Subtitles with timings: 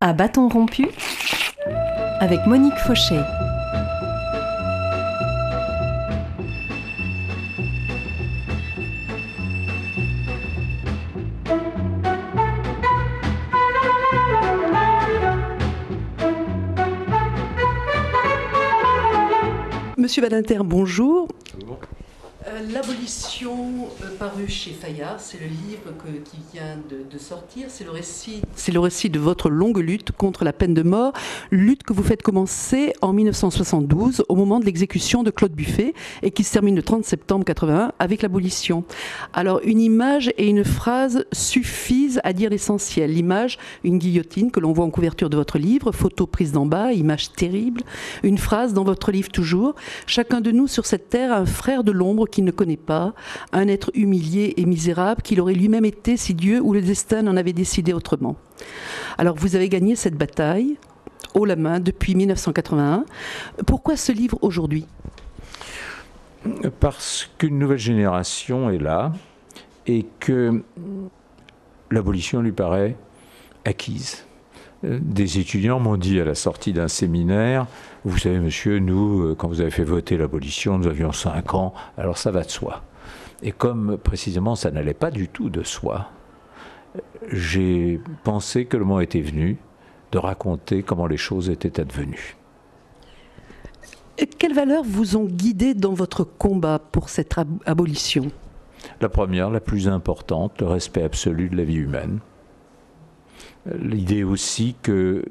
[0.00, 0.86] À bâton rompu,
[2.20, 3.18] avec Monique Fauché.
[19.96, 21.26] Monsieur Badinter, bonjour.
[22.66, 25.92] L'abolition euh, parue chez Fayard, c'est le livre
[26.24, 27.66] qui vient de, sortir.
[27.68, 28.42] C'est le récit.
[28.56, 31.12] C'est le récit de votre longue lutte contre la peine de mort,
[31.52, 36.30] lutte que vous faites commencer en 1972 au moment de l'exécution de Claude Buffet et
[36.30, 38.82] qui se termine le 30 septembre 81 avec l'abolition.
[39.34, 43.12] Alors une image et une phrase suffisent à dire l'essentiel.
[43.12, 46.92] L'image, une guillotine que l'on voit en couverture de votre livre, photo prise d'en bas,
[46.92, 47.82] image terrible.
[48.22, 49.74] Une phrase dans votre livre toujours.
[50.06, 53.14] Chacun de nous sur cette terre a un frère de l'ombre qui ne connaît pas,
[53.52, 57.36] un être humilié et misérable qu'il aurait lui-même été si Dieu ou le destin n'en
[57.36, 58.36] avait décidé autrement.
[59.18, 60.78] Alors vous avez gagné cette bataille
[61.34, 63.04] haut la main depuis 1981.
[63.66, 64.86] Pourquoi ce livre aujourd'hui?
[66.80, 69.12] Parce qu'une nouvelle génération est là
[69.86, 70.62] et que
[71.90, 72.96] l'abolition lui paraît
[73.64, 74.24] acquise.
[74.84, 77.66] Des étudiants m'ont dit à la sortie d'un séminaire,
[78.08, 81.74] vous savez monsieur, nous, euh, quand vous avez fait voter l'abolition, nous avions 5 ans,
[81.96, 82.82] alors ça va de soi.
[83.42, 86.10] Et comme précisément ça n'allait pas du tout de soi,
[87.30, 89.58] j'ai pensé que le moment était venu
[90.12, 92.36] de raconter comment les choses étaient advenues.
[94.38, 97.36] Quelles valeurs vous ont guidé dans votre combat pour cette
[97.66, 98.30] abolition?
[99.00, 102.18] La première, la plus importante, le respect absolu de la vie humaine.
[103.80, 105.24] L'idée aussi que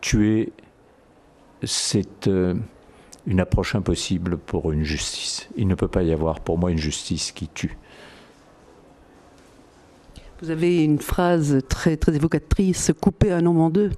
[0.00, 0.52] tuer,
[1.62, 2.54] c'est euh,
[3.26, 5.48] une approche impossible pour une justice.
[5.56, 7.76] Il ne peut pas y avoir pour moi une justice qui tue.
[10.40, 13.90] Vous avez une phrase très, très évocatrice, couper un homme en deux.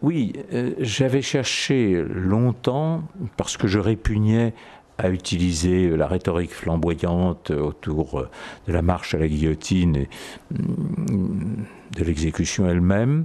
[0.00, 3.02] Oui, euh, j'avais cherché longtemps,
[3.36, 4.54] parce que je répugnais
[4.98, 8.26] à utiliser la rhétorique flamboyante autour
[8.66, 10.08] de la marche à la guillotine et
[10.50, 11.64] mm,
[11.96, 13.24] de l'exécution elle-même.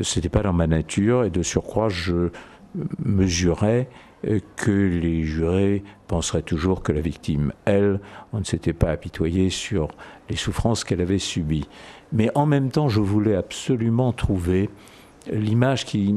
[0.00, 2.30] Ce n'était pas dans ma nature et de surcroît, je
[3.04, 3.88] mesurais
[4.56, 8.00] que les jurés penseraient toujours que la victime, elle,
[8.32, 9.88] on ne s'était pas apitoyé sur
[10.30, 11.68] les souffrances qu'elle avait subies.
[12.12, 14.70] Mais en même temps, je voulais absolument trouver
[15.30, 16.16] l'image qui,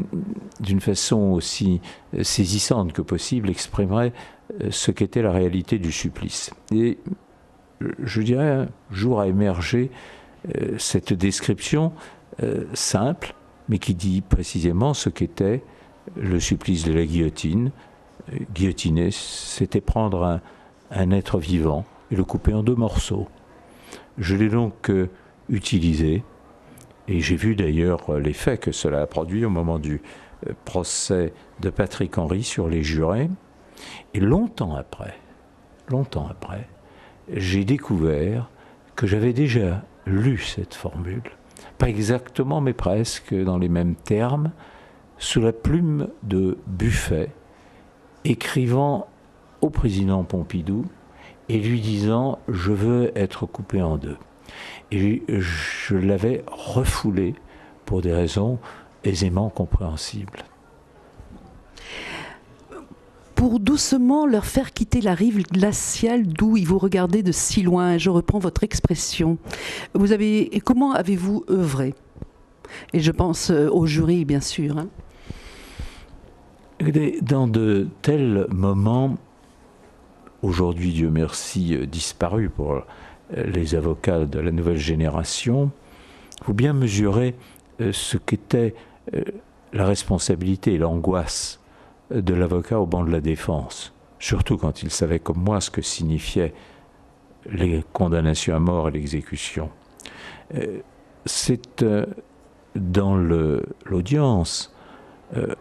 [0.59, 1.81] d'une façon aussi
[2.21, 4.13] saisissante que possible, exprimerait
[4.61, 6.51] euh, ce qu'était la réalité du supplice.
[6.71, 6.97] Et
[7.99, 9.91] je dirais, un jour a émergé
[10.55, 11.93] euh, cette description
[12.43, 13.33] euh, simple,
[13.69, 15.63] mais qui dit précisément ce qu'était
[16.15, 17.71] le supplice de la guillotine.
[18.53, 20.39] Guillotiner, c'était prendre
[20.91, 23.27] un, être vivant et le couper en deux morceaux.
[24.17, 24.91] Je l'ai donc
[25.49, 26.23] utilisé,
[27.07, 30.01] et j'ai vu d'ailleurs l'effet que cela a produit au moment du
[30.63, 33.29] procès de Patrick Henry sur les jurés.
[34.13, 35.15] Et longtemps après,
[35.89, 36.67] longtemps après,
[37.31, 38.49] j'ai découvert
[38.95, 41.23] que j'avais déjà lu cette formule,
[41.77, 44.51] pas exactement, mais presque dans les mêmes termes,
[45.17, 47.29] sous la plume de Buffet,
[48.23, 49.07] écrivant
[49.61, 50.85] au président Pompidou
[51.49, 54.17] et lui disant Je veux être coupé en deux.
[54.91, 57.35] Et je l'avais refoulé
[57.85, 58.59] pour des raisons
[59.03, 60.43] aisément compréhensibles
[63.35, 67.97] pour doucement leur faire quitter la rive glaciale d'où ils vous regardaient de si loin.
[67.97, 69.37] Je reprends votre expression.
[69.93, 71.93] Vous avez, comment avez-vous œuvré?
[72.93, 74.77] Et je pense euh, au jury, bien sûr.
[74.77, 74.87] Hein.
[77.21, 79.17] Dans de tels moments,
[80.41, 82.81] aujourd'hui, Dieu merci, euh, disparu pour euh,
[83.31, 85.71] les avocats de la nouvelle génération,
[86.43, 87.35] faut bien mesurer
[87.79, 88.73] ce qu'était
[89.73, 91.59] la responsabilité et l'angoisse
[92.11, 95.81] de l'avocat au banc de la défense, surtout quand il savait comme moi ce que
[95.81, 96.53] signifiaient
[97.49, 99.69] les condamnations à mort et l'exécution.
[100.55, 100.79] Euh,
[101.25, 102.05] c'est euh,
[102.75, 104.73] dans l'audience
[105.35, 105.55] euh,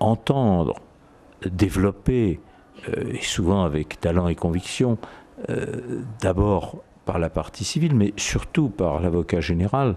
[0.00, 0.74] entendre,
[1.44, 2.40] développer,
[2.86, 4.98] et souvent avec talent et conviction,
[6.20, 9.96] d'abord par la partie civile, mais surtout par l'avocat général,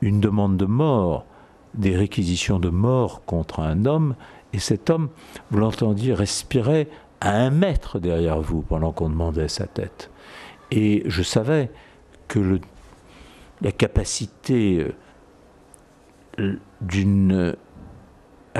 [0.00, 1.24] une demande de mort
[1.74, 4.14] des réquisitions de mort contre un homme,
[4.52, 5.10] et cet homme,
[5.50, 6.88] vous l'entendiez, respirait
[7.20, 10.10] à un mètre derrière vous pendant qu'on demandait sa tête.
[10.70, 11.70] Et je savais
[12.28, 12.60] que
[13.60, 14.86] la capacité
[16.38, 17.54] euh, d'une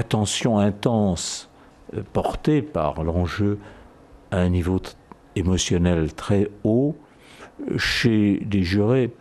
[0.01, 1.49] attention intense
[1.95, 3.59] euh, portée par l'enjeu
[4.31, 4.81] à un niveau
[5.37, 6.97] émotionnel très haut,
[7.77, 9.13] chez des jurés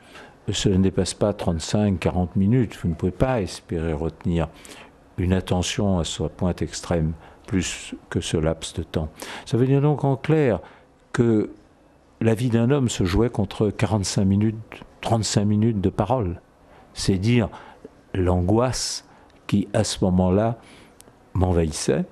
[0.53, 2.77] cela ne dépasse pas 35-40 minutes.
[2.81, 4.47] Vous ne pouvez pas espérer retenir
[5.17, 7.13] une attention à sa pointe extrême
[7.45, 9.09] plus que ce laps de temps.
[9.45, 10.59] Ça veut dire donc en clair
[11.13, 11.51] que
[12.21, 16.41] la vie d'un homme se jouait contre 45 minutes, 35 minutes de parole.
[16.93, 17.49] C'est dire
[18.13, 19.05] l'angoisse
[19.49, 20.59] qui, à ce moment-là,
[21.33, 22.05] m'envahissait.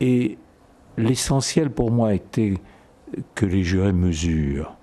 [0.00, 0.38] Et
[0.96, 2.54] l'essentiel pour moi était
[3.34, 4.76] que les jurés mesurent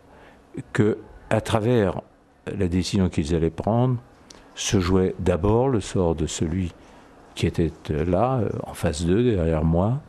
[0.74, 0.98] que,
[1.30, 2.02] à travers
[2.48, 3.98] la décision qu'ils allaient prendre,
[4.56, 6.74] se jouait d'abord le sort de celui
[7.34, 10.02] qui était là, euh, en face d'eux, derrière moi,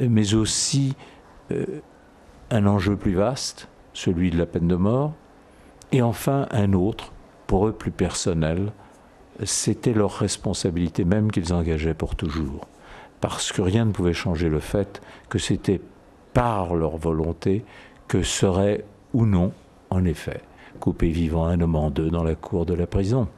[0.00, 0.96] mais aussi
[1.52, 1.64] euh,
[2.50, 5.12] un enjeu plus vaste, celui de la peine de mort,
[5.92, 7.12] et enfin un autre,
[7.46, 8.72] pour eux plus personnel,
[9.44, 12.68] c'était leur responsabilité même qu'ils engageaient pour toujours,
[13.20, 15.80] parce que rien ne pouvait changer le fait que c'était
[16.32, 17.64] par leur volonté
[18.08, 19.52] que serait ou non,
[19.90, 20.40] en effet,
[20.78, 23.28] coupé vivant un homme en deux dans la cour de la prison.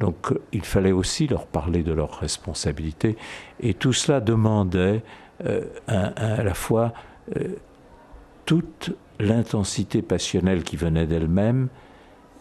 [0.00, 3.16] Donc il fallait aussi leur parler de leurs responsabilités.
[3.60, 5.02] Et tout cela demandait
[5.44, 6.92] euh, à la fois
[7.36, 7.56] euh,
[8.44, 11.68] toute l'intensité passionnelle qui venait d'elle-même,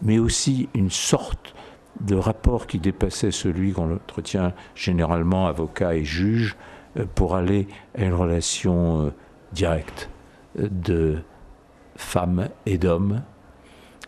[0.02, 1.55] mais aussi une sorte
[2.02, 6.56] de rapport qui dépassait celui qu'on entretient généralement avocat et juge
[6.98, 9.14] euh, pour aller à une relation
[9.54, 10.10] directe
[10.58, 11.20] de
[11.96, 13.24] femme et d'homme.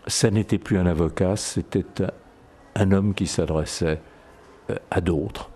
[0.06, 1.84] Ça n'était plus un avocat, c'était
[2.74, 4.00] un homme qui s'adressait
[4.70, 5.50] euh, à d'autres,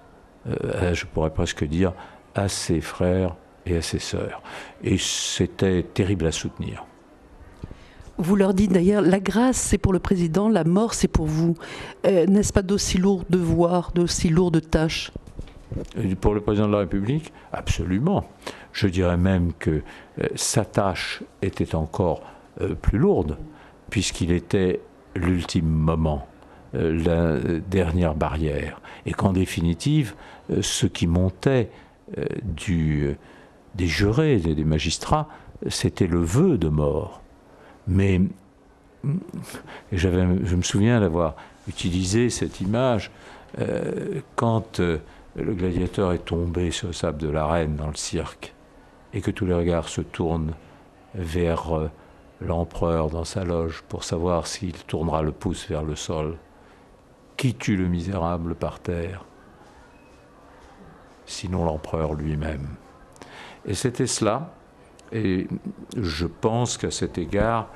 [0.46, 1.92] euh, je pourrais presque dire
[2.34, 3.36] à ses frères
[3.66, 4.42] et à ses sœurs.
[4.82, 6.84] Et c'était terrible à soutenir.
[8.22, 11.56] Vous leur dites d'ailleurs, la grâce c'est pour le président, la mort c'est pour vous.
[12.06, 15.10] Euh, n'est-ce pas d'aussi lourds devoirs, d'aussi lourdes tâches?
[16.20, 18.24] Pour le président de la République, absolument.
[18.72, 19.82] Je dirais même que
[20.34, 22.22] sa tâche était encore
[22.82, 23.38] plus lourde,
[23.88, 24.80] puisqu'il était
[25.14, 26.26] l'ultime moment
[26.74, 28.80] euh, la dernière barrière.
[29.04, 30.14] Et qu'en définitive,
[30.50, 31.70] euh, ce qui montait
[32.18, 33.14] euh,
[33.74, 35.28] des jurés, des, des magistrats,
[35.68, 37.21] c'était le vœu de mort.
[37.86, 38.20] Mais
[39.92, 41.34] je me souviens d'avoir
[41.68, 43.10] utilisé cette image
[44.36, 48.54] quand le gladiateur est tombé sur le sable de l'arène dans le cirque
[49.12, 50.54] et que tous les regards se tournent
[51.14, 51.90] vers
[52.40, 56.36] l'empereur dans sa loge pour savoir s'il tournera le pouce vers le sol
[57.36, 59.24] qui tue le misérable par terre?
[61.26, 62.68] Sinon l'empereur lui-même.
[63.64, 64.52] Et c'était cela.
[65.12, 65.46] Et
[65.96, 67.68] je pense qu'à cet égard,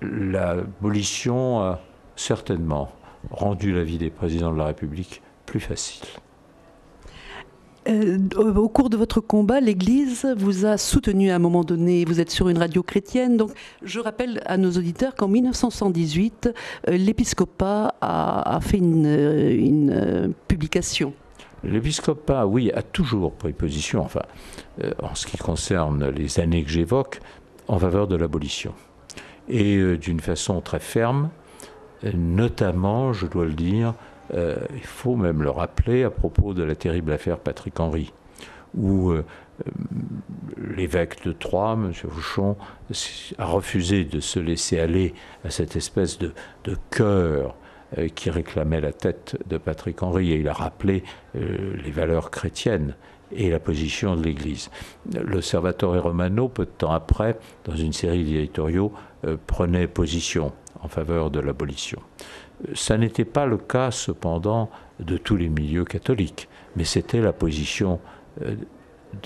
[0.00, 1.80] l'abolition a
[2.16, 2.90] certainement
[3.30, 6.06] rendu la vie des présidents de la République plus facile.
[7.88, 12.04] Euh, au cours de votre combat, l'Église vous a soutenu à un moment donné.
[12.04, 13.36] Vous êtes sur une radio chrétienne.
[13.36, 13.50] Donc,
[13.82, 16.50] je rappelle à nos auditeurs qu'en 1978,
[16.88, 19.06] euh, l'épiscopat a, fait une,
[19.90, 21.12] euh, publication.
[21.64, 24.22] L'épiscopat, oui, a toujours pris position, enfin,
[25.02, 27.20] en ce qui concerne les années que j'évoque,
[27.68, 28.74] en faveur de l'abolition.
[29.48, 31.30] Et d'une façon très ferme,
[32.14, 33.94] notamment, je dois le dire,
[34.34, 38.12] euh, il faut même le rappeler à propos de la terrible affaire Patrick Henry,
[38.74, 39.24] où euh,
[39.66, 39.70] euh,
[40.74, 41.92] l'évêque de Troyes, M.
[41.92, 42.56] Fouchon,
[43.38, 45.14] a refusé de se laisser aller
[45.44, 46.32] à cette espèce de,
[46.64, 47.54] de cœur
[48.14, 51.02] qui réclamait la tête de Patrick Henry, et il a rappelé
[51.34, 52.94] les valeurs chrétiennes
[53.32, 54.70] et la position de l'Église.
[55.14, 58.92] L'Observatore Romano, peu de temps après, dans une série d'éditoriaux,
[59.46, 62.00] prenait position en faveur de l'abolition.
[62.74, 64.70] Ça n'était pas le cas cependant
[65.00, 68.00] de tous les milieux catholiques, mais c'était la position
[68.42, 68.54] euh,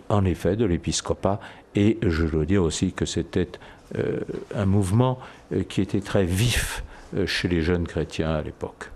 [0.08, 1.38] en effet de l'épiscopat
[1.74, 3.48] et je dois dire aussi que c'était
[3.96, 4.20] euh,
[4.54, 5.18] un mouvement
[5.52, 6.82] euh, qui était très vif
[7.26, 8.90] chez les jeunes chrétiens à l'époque.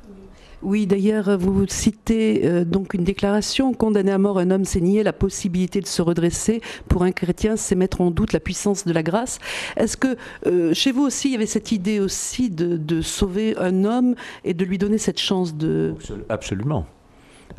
[0.62, 5.02] Oui, d'ailleurs, vous citez euh, donc une déclaration condamner à mort un homme, c'est nier
[5.02, 6.60] la possibilité de se redresser.
[6.86, 9.38] Pour un chrétien, c'est mettre en doute la puissance de la grâce.
[9.76, 13.84] Est-ce que euh, chez vous aussi, il y avait cette idée aussi de, sauver un
[13.84, 14.14] homme
[14.44, 15.94] et de lui donner cette chance de...
[16.28, 16.86] Absolument.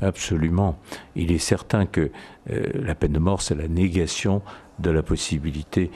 [0.01, 0.77] Absolument.
[1.15, 2.11] Il est certain que
[2.51, 4.43] euh, la peine de mort, c'est la négation
[4.77, 5.89] de la possibilité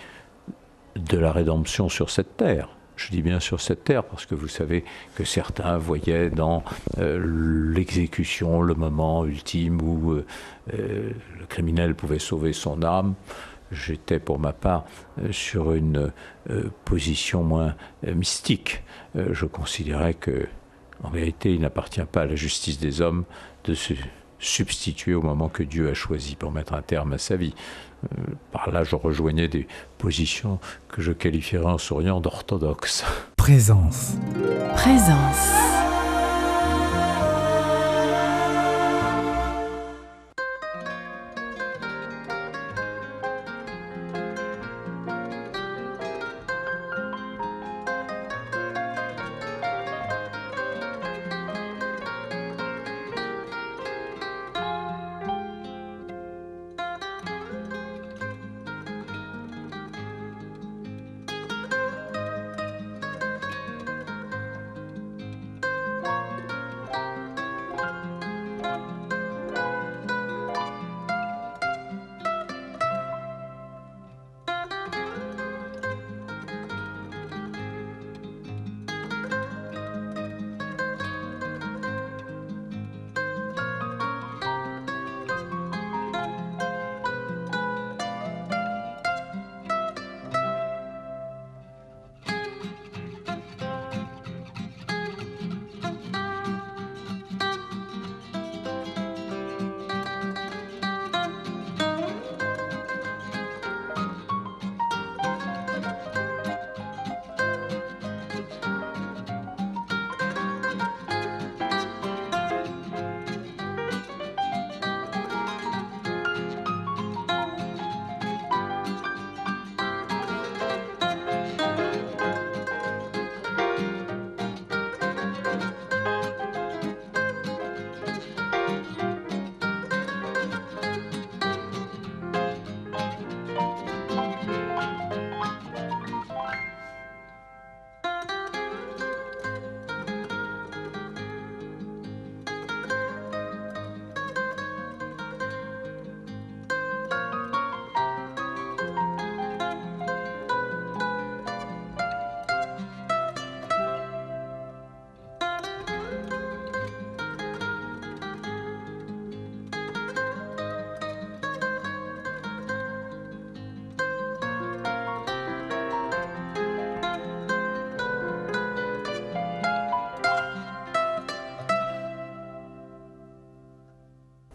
[0.96, 2.75] de la rédemption sur cette terre.
[2.96, 4.86] Je dis bien sur cette terre parce que vous savez
[5.16, 6.64] que certains voyaient dans
[6.98, 10.26] euh, l'exécution le moment ultime où euh,
[10.74, 13.16] euh, le criminel pouvait sauver son âme.
[13.72, 14.86] J'étais pour ma part
[15.32, 16.12] sur une
[16.86, 17.76] position moins
[18.06, 18.84] mystique.
[19.16, 20.48] je considérais que,
[21.04, 23.26] en vérité, il n'appartient pas à la justice des hommes
[23.64, 23.96] de se
[24.40, 27.54] substitué au moment que Dieu a choisi pour mettre un terme à sa vie.
[28.06, 33.04] Euh, par là, je rejoignais des positions que je qualifierais en souriant d'orthodoxes.
[33.38, 34.14] Présence.
[34.76, 35.75] Présence.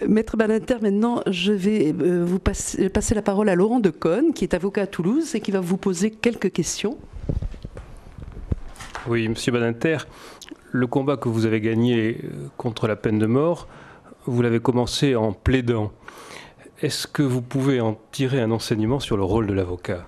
[0.07, 4.55] Maître Balinter, maintenant, je vais euh, vous passer, la parole à Laurent Deconne, qui est
[4.55, 6.97] avocat à Toulouse et qui va vous poser quelques questions.
[9.07, 9.99] Oui, Monsieur Balinter,
[10.73, 13.69] le combat que vous avez gagné euh, contre la peine de mort,
[14.27, 15.93] vous l'avez commencé en plaidant.
[16.81, 20.07] Est-ce que vous pouvez en tirer un enseignement sur le rôle de l'avocat?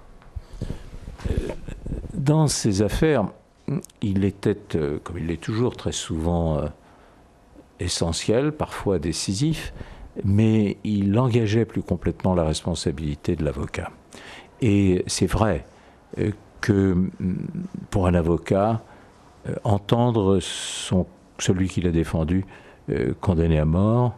[2.15, 3.27] Dans ces affaires,
[4.01, 6.63] il était, euh, comme il l'est toujours très souvent,
[7.83, 9.73] essentiel, parfois décisif,
[10.25, 13.91] mais il engageait plus complètement la responsabilité de l'avocat.
[14.61, 15.67] Et c'est vrai
[16.19, 17.37] euh, que mm,
[17.91, 18.83] pour un avocat,
[19.49, 21.07] euh, entendre son,
[21.39, 22.45] celui qui l'a défendu
[22.91, 24.15] euh, condamné à mort,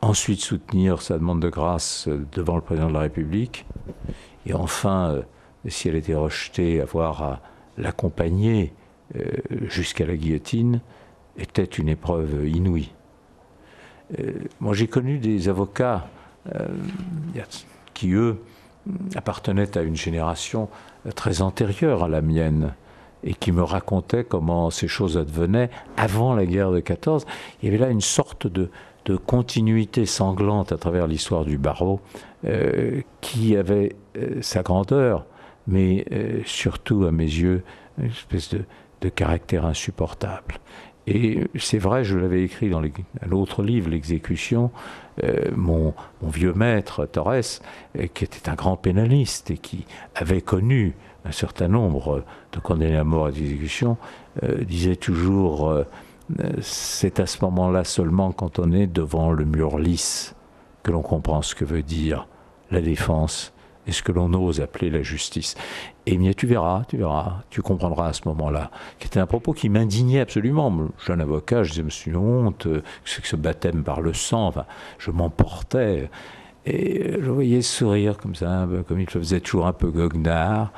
[0.00, 3.66] ensuite soutenir sa demande de grâce devant le président de la République,
[4.44, 5.22] et enfin,
[5.66, 7.40] si elle était rejetée, avoir à
[7.78, 8.74] l'accompagner
[9.66, 10.82] jusqu'à la guillotine,
[11.38, 12.92] était une épreuve inouïe.
[14.18, 16.08] Euh, moi, j'ai connu des avocats
[16.54, 16.68] euh,
[17.94, 18.38] qui, eux,
[19.14, 20.68] appartenaient à une génération
[21.14, 22.74] très antérieure à la mienne
[23.22, 27.24] et qui me racontaient comment ces choses advenaient avant la guerre de 14.
[27.62, 28.70] Il y avait là une sorte de,
[29.26, 32.00] continuité sanglante à travers l'histoire du barreau
[32.46, 33.96] euh, qui avait
[34.40, 35.26] sa grandeur,
[35.66, 36.06] mais
[36.46, 37.64] surtout, à mes yeux,
[37.98, 38.64] une espèce de,
[39.02, 40.54] de caractère insupportable.
[41.06, 42.82] Et c'est vrai, je l'avais écrit dans
[43.26, 44.70] l'autre livre, L'exécution,
[45.22, 47.60] euh, mon, vieux maître, Torres,
[47.98, 50.94] euh, qui était un grand pénaliste et qui avait connu
[51.24, 53.96] un certain nombre de condamnés à mort à l'exécution,
[54.42, 55.84] euh, disait toujours
[56.62, 60.34] c'est à ce moment-là seulement quand on est devant le mur lisse
[60.82, 62.26] que l'on comprend ce que veut dire
[62.70, 63.53] la défense
[63.86, 65.54] et ce que l'on ose appeler la justice.
[66.06, 69.52] Et bien, tu verras, tu verras, tu comprendras à ce moment-là, qui était un propos
[69.52, 70.88] qui m'indignait absolument.
[71.04, 72.68] Jeune avocat, je disais, me suis honte,
[73.04, 74.66] c'est que ce baptême par le sang, enfin,
[74.98, 76.10] je m'emportais.
[76.66, 80.72] Et je voyais sourire comme ça, comme il faisait toujours un peu goguenard.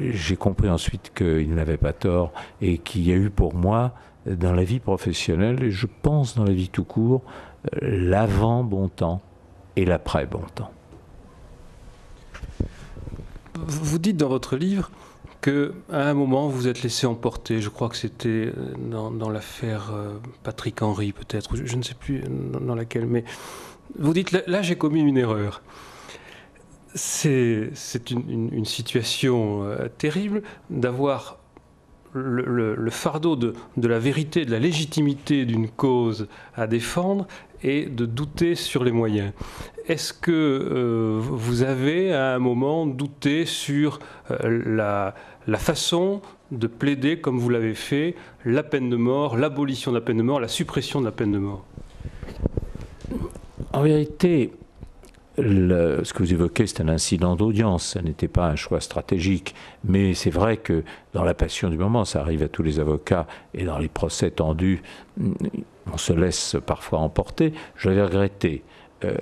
[0.00, 3.92] J'ai compris ensuite qu'il n'avait pas tort et qu'il y a eu pour moi,
[4.26, 7.22] dans la vie professionnelle, et je pense dans la vie tout court,
[7.80, 9.20] l'avant bon temps
[9.76, 10.70] et l'après bon temps
[13.66, 14.90] vous dites dans votre livre
[15.40, 17.60] que à un moment vous êtes laissé emporter.
[17.60, 19.92] Je crois que c'était dans, l'affaire
[20.42, 22.22] Patrick Henry, peut-être, je, ne sais plus
[22.60, 23.24] dans, laquelle, mais
[23.98, 25.62] vous dites là, j'ai commis une erreur.
[26.94, 27.70] C'est
[28.10, 29.64] une, situation
[29.98, 31.38] terrible d'avoir
[32.16, 37.26] le, fardeau de, la vérité, de la légitimité d'une cause à défendre
[37.62, 39.32] et de douter sur les moyens.
[39.88, 45.14] Est-ce que euh, vous avez à un moment douté sur euh, la,
[45.46, 46.20] la façon
[46.50, 50.22] de plaider, comme vous l'avez fait, la peine de mort, l'abolition de la peine de
[50.22, 51.64] mort, la suppression de la peine de mort?
[53.72, 54.52] En vérité,
[55.38, 59.54] ce que vous évoquez, c'est un incident d'audience, ça n'était pas un choix stratégique.
[59.84, 63.26] Mais c'est vrai que dans la passion du moment, ça arrive à tous les avocats,
[63.54, 64.82] et dans les procès tendus,
[65.92, 67.52] on se laisse parfois emporter.
[67.76, 68.62] J'avais regretté.
[69.04, 69.14] Euh,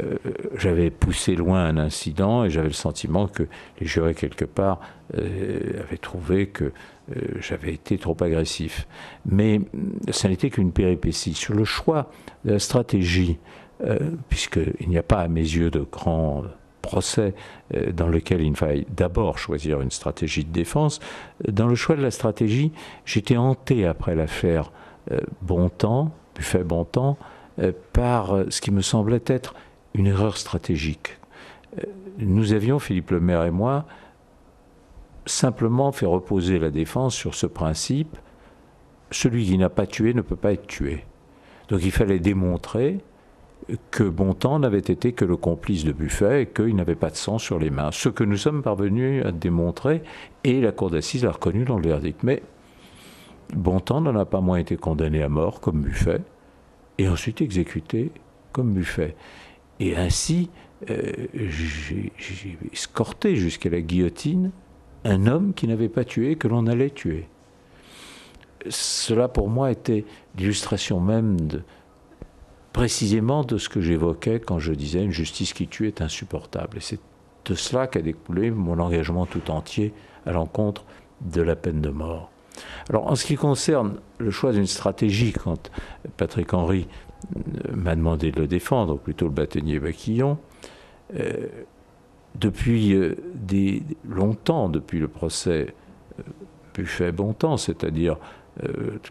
[0.57, 3.43] j'avais poussé loin un incident et j'avais le sentiment que
[3.81, 4.79] les jurés, quelque part,
[5.19, 8.87] euh, avaient trouvé que euh, j'avais été trop agressif.
[9.27, 9.61] Mais
[10.11, 11.35] ça n'était qu'une péripétie.
[11.35, 12.11] Sur le choix
[12.45, 13.39] de la stratégie,
[14.29, 16.45] puisqu'il n'y a pas à mes yeux de grand
[16.83, 17.35] procès
[17.75, 21.01] euh, dans lequel il faille d'abord choisir une stratégie de défense.
[21.49, 22.73] Dans le choix de la stratégie,
[23.05, 24.71] j'étais hanté après l'affaire
[25.11, 27.17] euh, Bontemps, Buffet Bontemps,
[27.93, 29.55] par ce qui me semblait être
[29.95, 31.19] une erreur stratégique.
[32.19, 33.85] Nous avions, Philippe Lemaire et moi,
[35.25, 38.19] simplement fait reposer la défense sur ce principe
[39.15, 41.05] celui qui n'a pas tué ne peut pas être tué.
[41.69, 42.99] Donc il fallait démontrer
[43.91, 47.39] que Bontemps n'avait été que le complice de Buffet et qu'il n'avait pas de sang
[47.39, 47.91] sur les mains.
[47.93, 50.03] Ce que nous sommes parvenus à démontrer,
[50.45, 52.23] et la Cour d'assises l'a reconnu dans le verdict.
[52.23, 52.43] Mais
[53.55, 56.21] Bontemps n'en a pas moins été condamné à mort comme Buffet,
[56.99, 58.13] et ensuite exécuté
[58.53, 59.17] comme Buffet.
[59.81, 60.51] Et ainsi,
[60.91, 62.13] euh, j'ai
[62.73, 64.51] escorté jusqu'à la guillotine
[65.05, 67.27] un homme qui n'avait pas tué, que l'on allait tuer.
[68.69, 70.05] Cela pour moi était
[70.39, 71.63] l'illustration même de,
[72.75, 76.79] précisément de ce que j'évoquais quand je disais une justice qui tue est insupportable.
[76.79, 76.99] Et c'est
[77.47, 79.95] de cela qu'a découlé mon engagement tout entier
[80.27, 80.85] à l'encontre
[81.21, 82.31] de la peine de mort.
[82.91, 85.71] Alors en ce qui concerne le choix d'une stratégie, quand
[86.17, 86.89] Patrick Henry
[87.37, 90.37] euh, m'a demandé de le défendre, ou plutôt le bâtonnier Baquillon,
[91.15, 91.47] euh,
[92.35, 95.75] depuis euh, des, longtemps, depuis le procès
[96.75, 98.19] Buffet-Bontemps, c'est-à-dire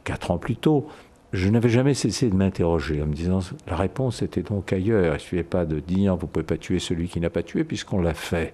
[0.06, 0.88] quatre ans plus tôt,
[1.34, 5.04] je n'avais jamais cessé de m'interroger en me disant la réponse était donc ailleurs.
[5.04, 7.42] Il ne suffisait pas de dire vous ne pouvez pas tuer celui qui n'a pas
[7.42, 8.54] tué puisqu'on l'a fait.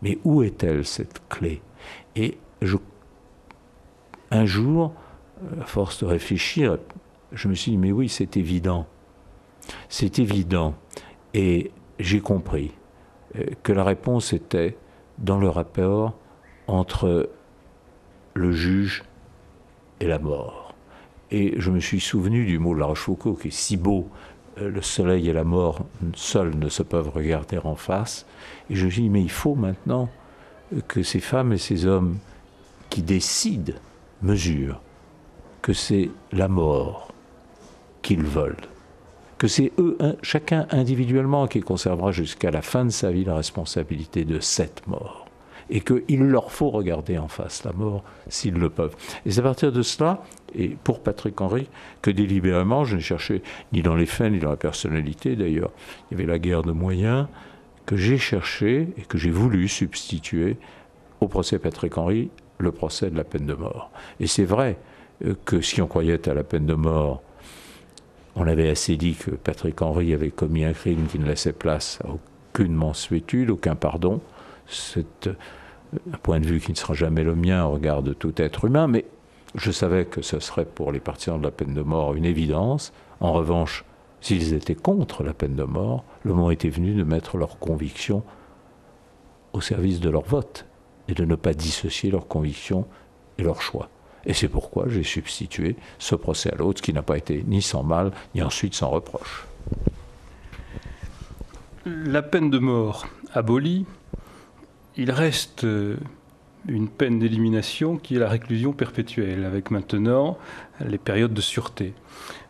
[0.00, 1.60] Mais où est-elle cette clé?
[2.14, 2.76] Et je,
[4.30, 4.94] un jour,
[5.60, 6.78] à force de réfléchir,
[7.32, 8.86] je me suis dit mais oui, c'est évident.
[9.88, 10.74] C'est évident.
[11.34, 12.70] Et j'ai compris
[13.36, 14.76] euh, que la réponse était
[15.18, 16.16] dans le rapport
[16.68, 17.28] entre
[18.34, 19.02] le juge
[19.98, 20.59] et la mort.
[21.30, 24.08] Et je me suis souvenu du mot de La Rochefoucauld qui est si beau
[24.58, 28.26] euh, le soleil et la mort seuls ne se peuvent regarder en face.
[28.68, 30.08] Et je me suis dit, mais il faut maintenant
[30.88, 32.18] que ces femmes et ces hommes
[32.90, 33.74] qui décident
[34.22, 34.80] mesurent
[35.62, 37.12] que c'est la mort
[38.02, 38.56] qu'ils veulent,
[39.38, 44.24] que c'est eux, chacun individuellement, qui conservera jusqu'à la fin de sa vie la responsabilité
[44.24, 45.29] de cette mort
[45.70, 48.96] et qu'il leur faut regarder en face la mort s'ils le peuvent.
[49.24, 50.22] Et c'est à partir de cela,
[50.54, 51.68] et pour Patrick Henry,
[52.02, 55.70] que délibérément, je n'ai cherché ni dans les faits, ni dans la personnalité d'ailleurs,
[56.10, 57.28] il y avait la guerre de moyens,
[57.86, 60.56] que j'ai cherché et que j'ai voulu substituer
[61.20, 63.90] au procès Patrick Henry le procès de la peine de mort.
[64.18, 64.76] Et c'est vrai
[65.24, 67.22] euh, que si on croyait à la peine de mort,
[68.36, 71.98] on avait assez dit que Patrick Henry avait commis un crime qui ne laissait place
[72.04, 74.20] à aucune mansuétude, aucun pardon.
[74.66, 75.28] C'est
[75.92, 78.64] un point de vue qui ne sera jamais le mien au regard de tout être
[78.64, 79.04] humain, mais
[79.54, 82.92] je savais que ce serait pour les partisans de la peine de mort une évidence.
[83.20, 83.84] En revanche,
[84.20, 88.22] s'ils étaient contre la peine de mort, le moment était venu de mettre leurs convictions
[89.52, 90.66] au service de leur vote
[91.08, 92.86] et de ne pas dissocier leurs convictions
[93.38, 93.88] et leurs choix.
[94.26, 97.82] Et c'est pourquoi j'ai substitué ce procès à l'autre, qui n'a pas été ni sans
[97.82, 99.46] mal, ni ensuite sans reproche.
[101.86, 103.86] La peine de mort abolie,
[104.96, 105.96] il reste euh,
[106.68, 110.38] une peine d'élimination qui est la réclusion perpétuelle, avec maintenant
[110.84, 111.94] les périodes de sûreté.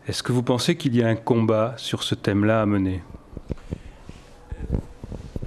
[0.07, 3.01] Est-ce que vous pensez qu'il y a un combat sur ce thème-là à mener?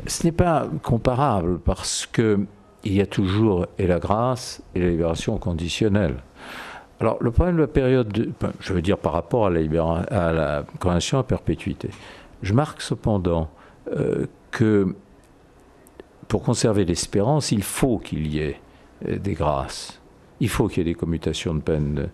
[0.07, 2.47] Ce n'est pas comparable parce que
[2.85, 6.17] il y a toujours et la grâce et la libération conditionnelle.
[7.01, 11.25] Alors le problème de la période, je veux dire par rapport à la, condamnation à
[11.25, 11.89] perpétuité,
[12.43, 13.49] je marque cependant
[13.91, 14.95] euh, que
[16.29, 18.61] pour conserver l'espérance, il faut qu'il y ait
[19.07, 20.01] euh, des grâces.
[20.41, 22.09] Il faut qu'il y ait des commutations de peine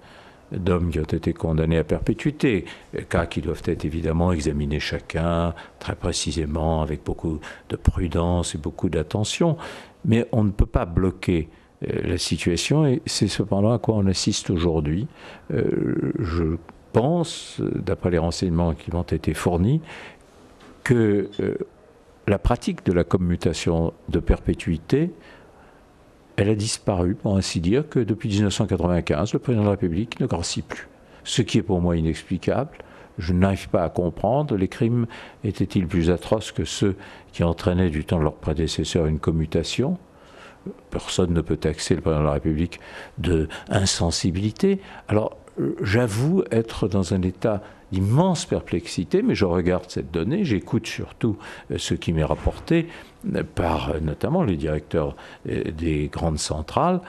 [0.52, 2.64] d'hommes qui ont été condamnés à perpétuité,
[3.08, 8.88] cas qui doivent être évidemment examinés chacun très précisément, avec beaucoup de prudence et beaucoup
[8.88, 9.56] d'attention.
[10.04, 11.48] Mais on ne peut pas bloquer
[11.86, 15.06] euh, la situation et c'est cependant à quoi on assiste aujourd'hui.
[15.52, 16.56] Euh, je
[16.92, 19.80] pense, d'après les renseignements qui m'ont été fournis,
[20.82, 21.54] que euh,
[22.26, 25.10] la pratique de la commutation de perpétuité
[26.40, 30.26] elle a disparu, pour ainsi dire, que depuis 1995, le président de la République ne
[30.26, 30.88] gracie plus.
[31.22, 32.78] Ce qui est pour moi inexplicable.
[33.18, 34.56] Je n'arrive pas à comprendre.
[34.56, 35.06] Les crimes
[35.44, 36.96] étaient-ils plus atroces que ceux
[37.32, 39.98] qui entraînaient du temps de leurs prédécesseurs une commutation?
[40.90, 42.80] Personne ne peut taxer le président de la République
[43.18, 44.80] de insensibilité.
[45.08, 45.36] Alors,
[45.82, 51.36] j'avoue être dans un état d'immense perplexité, mais je regarde cette donnée, j'écoute surtout
[51.70, 52.88] euh, ce qui m'est rapporté
[53.34, 57.00] euh, par euh, notamment les directeurs des grandes centrales.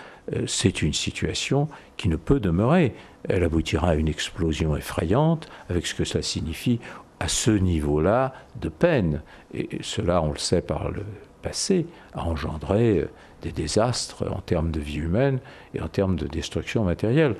[0.48, 1.68] C'est une situation
[1.98, 2.94] qui ne peut demeurer.
[3.28, 6.80] Elle aboutira à une explosion effrayante avec ce que cela signifie
[7.20, 9.22] à ce niveau-là de peine.
[9.54, 11.04] Et cela, on le sait par le
[11.42, 13.08] passé, a engendré
[13.42, 15.40] des désastres en termes de vie humaine
[15.74, 17.36] et en termes de destruction matérielle.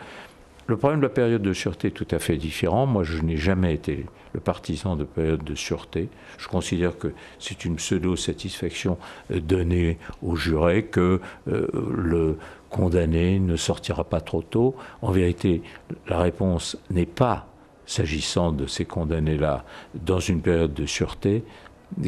[0.68, 2.86] Le problème de la période de sûreté est tout à fait différent.
[2.86, 6.10] Moi, je n'ai jamais été le partisan de période de sûreté.
[6.38, 8.98] Je considère que c'est une pseudo-satisfaction
[9.32, 12.38] euh, donnée aux jurés que euh, le
[12.70, 14.76] condamné ne sortira pas trop tôt.
[15.02, 15.62] En vérité,
[16.08, 17.48] la réponse n'est pas,
[17.86, 21.44] s'agissant de ces condamnés-là, dans une période de sûreté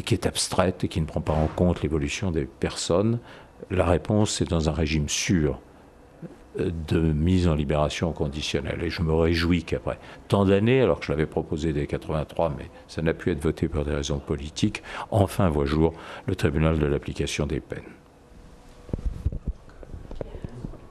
[0.06, 3.18] qui est abstraite et qui ne prend pas en compte l'évolution des personnes.
[3.70, 5.60] La réponse, c'est dans un régime sûr
[6.58, 8.82] de mise en libération conditionnelle.
[8.82, 12.70] Et je me réjouis qu'après tant d'années, alors que je l'avais proposé dès 83, mais
[12.88, 15.92] ça n'a pu être voté pour des raisons politiques, enfin voit jour
[16.26, 17.82] le tribunal de l'application des peines.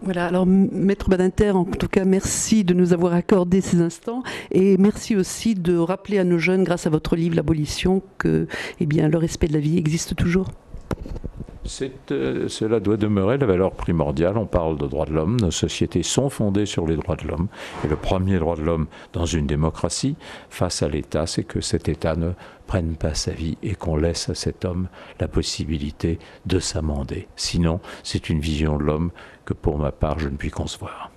[0.02, 4.21] Voilà, alors Maître Badinter, en tout cas, merci de nous avoir accordé ces instants
[4.52, 8.47] et merci aussi de rappeler à nos jeunes, grâce à votre livre L'abolition, que
[8.82, 10.47] eh bien, le respect de la vie existe toujours.
[12.12, 14.38] Euh, cela doit demeurer la valeur primordiale.
[14.38, 15.39] On parle de droits de l'homme.
[15.39, 17.47] Nos sociétés sont fondées sur les droits de l'homme.
[17.84, 20.15] Et le premier droit de l'homme dans une démocratie,
[20.49, 22.32] face à l'État, c'est que cet État ne
[22.67, 24.88] prenne pas sa vie et qu'on laisse à cet homme
[25.19, 27.28] la possibilité de s'amender.
[27.36, 29.12] Sinon, c'est une vision de l'homme
[29.45, 31.12] que pour ma part, je ne puis concevoir.